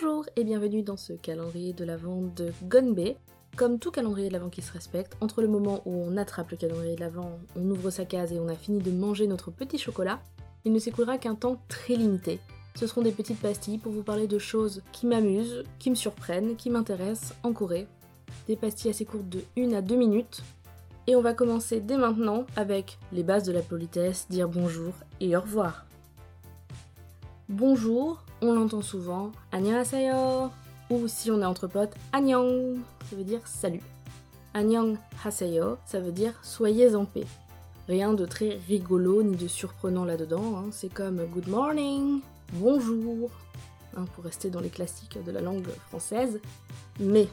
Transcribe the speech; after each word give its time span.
Bonjour 0.00 0.24
et 0.36 0.44
bienvenue 0.44 0.82
dans 0.82 0.96
ce 0.96 1.12
calendrier 1.12 1.72
de 1.72 1.84
l'Avent 1.84 2.22
de 2.36 2.52
Gonbe. 2.64 3.14
Comme 3.56 3.78
tout 3.78 3.90
calendrier 3.90 4.28
de 4.28 4.32
l'Avent 4.32 4.48
qui 4.48 4.62
se 4.62 4.72
respecte, 4.72 5.16
entre 5.20 5.42
le 5.42 5.48
moment 5.48 5.82
où 5.84 5.92
on 5.92 6.16
attrape 6.16 6.52
le 6.52 6.56
calendrier 6.56 6.94
de 6.94 7.00
l'Avent, 7.00 7.38
on 7.56 7.70
ouvre 7.70 7.90
sa 7.90 8.04
case 8.04 8.32
et 8.32 8.38
on 8.38 8.48
a 8.48 8.54
fini 8.54 8.78
de 8.78 8.90
manger 8.90 9.26
notre 9.26 9.50
petit 9.50 9.78
chocolat, 9.78 10.20
il 10.64 10.72
ne 10.72 10.78
s'écoulera 10.78 11.18
qu'un 11.18 11.34
temps 11.34 11.60
très 11.68 11.96
limité. 11.96 12.38
Ce 12.76 12.86
seront 12.86 13.02
des 13.02 13.12
petites 13.12 13.40
pastilles 13.40 13.78
pour 13.78 13.92
vous 13.92 14.02
parler 14.02 14.26
de 14.26 14.38
choses 14.38 14.82
qui 14.92 15.06
m'amusent, 15.06 15.64
qui 15.78 15.90
me 15.90 15.96
surprennent, 15.96 16.56
qui 16.56 16.70
m'intéressent 16.70 17.34
en 17.42 17.52
Corée. 17.52 17.86
Des 18.46 18.56
pastilles 18.56 18.92
assez 18.92 19.04
courtes 19.04 19.28
de 19.28 19.42
1 19.58 19.72
à 19.72 19.82
2 19.82 19.96
minutes. 19.96 20.42
Et 21.08 21.16
on 21.16 21.22
va 21.22 21.34
commencer 21.34 21.80
dès 21.80 21.98
maintenant 21.98 22.46
avec 22.56 22.98
les 23.12 23.22
bases 23.22 23.44
de 23.44 23.52
la 23.52 23.62
politesse, 23.62 24.28
dire 24.30 24.48
bonjour 24.48 24.94
et 25.20 25.36
au 25.36 25.40
revoir 25.40 25.84
bonjour, 27.50 28.22
on 28.42 28.52
l'entend 28.52 28.80
souvent, 28.80 29.32
annyeonghaseyo, 29.50 30.50
ou 30.88 31.08
si 31.08 31.32
on 31.32 31.42
est 31.42 31.44
entre 31.44 31.66
potes, 31.66 31.94
annyeong, 32.12 32.78
ça 33.10 33.16
veut 33.16 33.24
dire 33.24 33.40
salut. 33.44 33.82
Annyeonghaseyo, 34.54 35.76
ça 35.84 35.98
veut 35.98 36.12
dire 36.12 36.32
soyez 36.42 36.94
en 36.94 37.04
paix. 37.04 37.26
Rien 37.88 38.12
de 38.12 38.24
très 38.24 38.60
rigolo 38.68 39.24
ni 39.24 39.34
de 39.34 39.48
surprenant 39.48 40.04
là-dedans, 40.04 40.58
hein. 40.58 40.68
c'est 40.70 40.92
comme 40.94 41.24
good 41.26 41.48
morning, 41.48 42.20
bonjour, 42.52 43.30
hein, 43.96 44.04
pour 44.14 44.24
rester 44.24 44.48
dans 44.48 44.60
les 44.60 44.68
classiques 44.68 45.18
de 45.22 45.32
la 45.32 45.40
langue 45.40 45.68
française. 45.88 46.40
Mais 47.00 47.26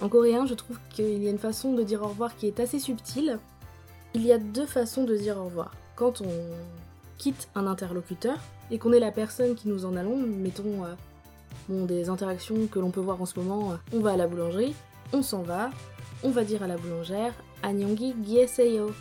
en 0.00 0.08
coréen, 0.08 0.46
je 0.46 0.54
trouve 0.54 0.78
qu'il 0.88 1.22
y 1.22 1.26
a 1.26 1.30
une 1.30 1.38
façon 1.38 1.74
de 1.74 1.82
dire 1.82 2.02
au 2.02 2.08
revoir 2.08 2.34
qui 2.36 2.46
est 2.46 2.58
assez 2.58 2.78
subtile. 2.78 3.38
Il 4.14 4.24
y 4.24 4.32
a 4.32 4.38
deux 4.38 4.66
façons 4.66 5.04
de 5.04 5.14
dire 5.14 5.36
au 5.36 5.44
revoir. 5.44 5.72
Quand 5.94 6.22
on 6.22 6.30
quitte 7.18 7.48
un 7.54 7.66
interlocuteur 7.66 8.38
et 8.70 8.78
qu'on 8.78 8.92
est 8.92 9.00
la 9.00 9.10
personne 9.10 9.54
qui 9.54 9.68
nous 9.68 9.84
en 9.84 9.96
allons, 9.96 10.16
mettons 10.16 10.84
euh, 10.84 10.94
bon, 11.68 11.84
des 11.84 12.08
interactions 12.08 12.66
que 12.70 12.78
l'on 12.78 12.90
peut 12.90 13.00
voir 13.00 13.20
en 13.20 13.26
ce 13.26 13.38
moment, 13.38 13.72
euh, 13.72 13.76
on 13.92 14.00
va 14.00 14.12
à 14.12 14.16
la 14.16 14.26
boulangerie, 14.26 14.74
on 15.12 15.22
s'en 15.22 15.42
va, 15.42 15.70
on 16.22 16.30
va 16.30 16.44
dire 16.44 16.62
à 16.62 16.66
la 16.66 16.76
boulangère 16.76 17.32
Anyongi 17.62 18.14
gieseyo 18.24 18.92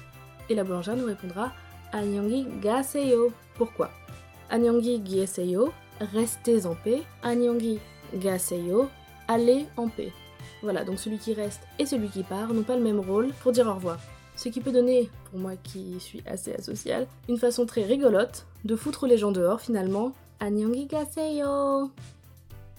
et 0.49 0.55
la 0.55 0.63
boulangère 0.63 0.95
nous 0.95 1.05
répondra 1.05 1.51
Anyongi 1.93 2.47
gaseyo. 2.61 3.31
Pourquoi? 3.55 3.89
Anyongi 4.49 5.01
gieseyo, 5.03 5.71
restez 6.13 6.65
en 6.65 6.75
paix. 6.75 7.03
Anyongi 7.23 7.79
gaseyo, 8.13 8.89
allez 9.27 9.65
en 9.77 9.87
paix. 9.87 10.11
Voilà, 10.63 10.83
donc 10.83 10.99
celui 10.99 11.17
qui 11.17 11.33
reste 11.33 11.61
et 11.79 11.85
celui 11.85 12.09
qui 12.09 12.23
part 12.23 12.53
n'ont 12.53 12.63
pas 12.63 12.75
le 12.75 12.83
même 12.83 12.99
rôle 12.99 13.29
pour 13.41 13.51
dire 13.51 13.67
au 13.67 13.73
revoir. 13.73 13.99
Ce 14.37 14.49
qui 14.49 14.61
peut 14.61 14.71
donner, 14.71 15.09
pour 15.31 15.39
moi 15.39 15.53
qui 15.55 15.99
suis 15.99 16.21
assez 16.27 16.53
asociale, 16.53 17.07
une 17.27 17.39
façon 17.39 17.65
très 17.65 17.83
rigolote 17.83 18.45
de 18.65 18.75
foutre 18.75 19.07
les 19.07 19.17
gens 19.17 19.31
dehors 19.31 19.59
finalement. 19.59 20.11
Annyeonghi 20.39 20.85
gaseyo 20.85 21.89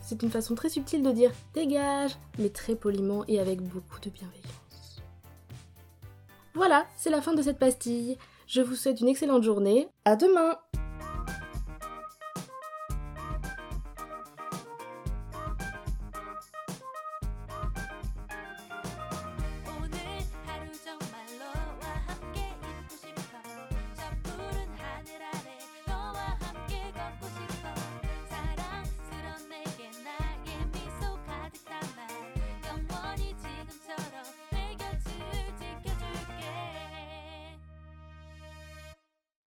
C'est 0.01 0.23
une 0.23 0.31
façon 0.31 0.55
très 0.55 0.69
subtile 0.69 1.03
de 1.03 1.11
dire 1.11 1.33
dégage, 1.55 2.13
mais 2.39 2.51
très 2.51 2.77
poliment 2.77 3.25
et 3.27 3.41
avec 3.41 3.61
beaucoup 3.61 3.99
de 3.99 4.09
bienveillance. 4.09 5.03
Voilà, 6.55 6.87
c'est 6.97 7.11
la 7.11 7.21
fin 7.21 7.35
de 7.35 7.43
cette 7.43 7.59
pastille. 7.59 8.17
Je 8.47 8.61
vous 8.61 8.77
souhaite 8.77 9.01
une 9.01 9.09
excellente 9.09 9.43
journée. 9.43 9.89
À 10.05 10.15
demain 10.15 10.57